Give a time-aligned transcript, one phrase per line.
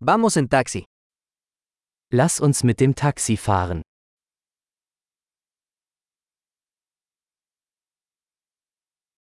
[0.00, 0.84] Vamos en taxi.
[2.12, 3.82] Lass uns mit dem Taxi fahren.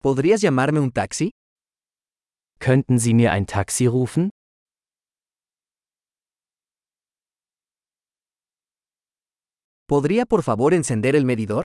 [0.00, 1.30] ¿Podrías llamarme un taxi?
[2.60, 4.30] Könnten Sie mir ein Taxi rufen?
[9.88, 11.64] ¿Podría por favor encender el medidor?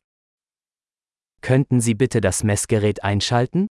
[1.41, 3.67] Könnten Sie bitte das Messgerät einschalten?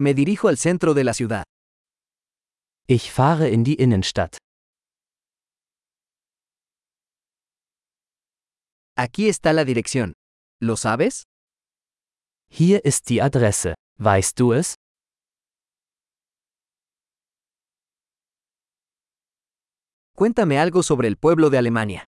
[0.00, 1.44] Me dirijo al centro de la ciudad.
[2.88, 4.38] Ich fahre in die Innenstadt.
[8.96, 10.14] Aquí está la dirección.
[10.58, 11.24] ¿Lo sabes?
[12.48, 13.74] Hier ist die Adresse.
[13.98, 14.74] Weißt du es?
[20.16, 22.04] Cuéntame algo sobre el pueblo de Alemania.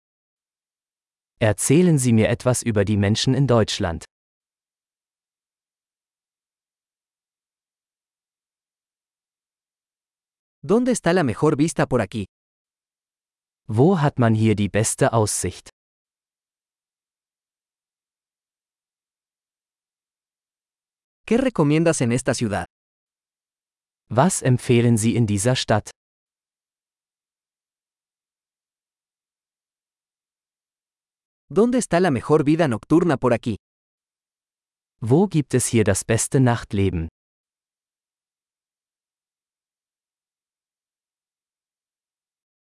[1.39, 4.07] Erzählen Sie mir etwas über die Menschen in Deutschland.
[10.65, 12.27] ¿Dónde está la mejor vista por aquí?
[13.67, 15.71] Wo hat man hier die beste Aussicht?
[21.27, 22.67] ¿Qué recomiendas en esta ciudad?
[24.09, 25.91] Was empfehlen Sie in dieser Stadt?
[31.49, 33.57] ¿Dónde está la mejor vida nocturna por aquí?
[35.01, 37.09] Wo gibt es hier das beste Nachtleben?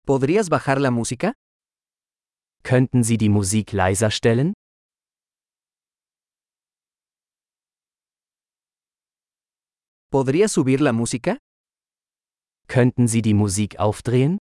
[0.05, 1.33] ¿Podrías bajar la música?
[2.65, 4.53] Könnten Sie die Musik leiser stellen?
[10.11, 11.39] ¿Podrías subir la música?
[12.67, 14.39] Könnten Sie die Musik aufdrehen?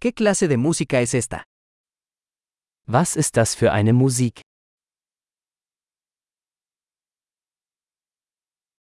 [0.00, 1.44] ¿Qué clase de música es esta?
[2.86, 4.40] Was ist das für eine Musik?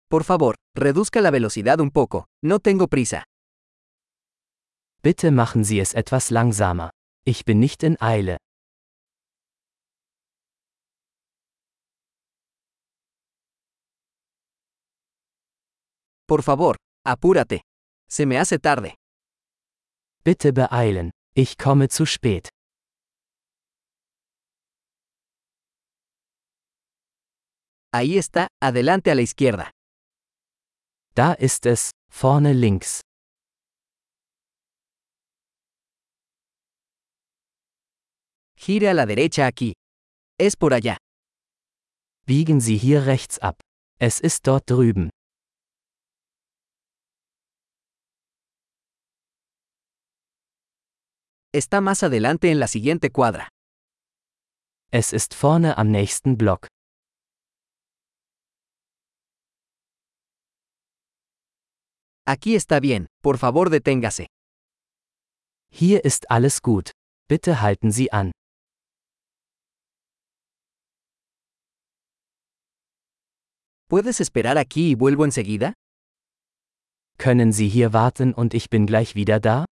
[0.09, 2.25] Por favor, reduzca la velocidad un poco.
[2.43, 3.25] No tengo prisa.
[5.03, 6.89] Bitte machen Sie es etwas langsamer.
[7.25, 8.37] Ich bin nicht in Eile.
[16.27, 16.75] Por favor,
[17.05, 17.61] apúrate.
[18.09, 18.95] Se me hace tarde.
[20.23, 21.11] Bitte beeilen.
[21.35, 22.49] Ich komme zu spät.
[27.91, 29.71] Ahí está, adelante a la izquierda.
[31.19, 33.01] Da ist es, vorne links.
[38.55, 39.73] Gire a la derecha aquí.
[40.37, 40.95] Es por allá.
[42.25, 43.59] Biegen Sie hier rechts ab.
[43.99, 45.09] Es ist dort drüben.
[51.51, 53.49] Está más adelante en la siguiente cuadra.
[54.89, 56.67] Es ist vorne am nächsten Block.
[62.29, 64.27] Aquí está bien, por favor deténgase.
[65.71, 66.91] Hier ist alles gut.
[67.27, 68.31] Bitte halten Sie an.
[73.89, 75.73] ¿Puedes esperar aquí y vuelvo enseguida?
[77.17, 79.65] Können Sie hier warten und ich bin gleich wieder da?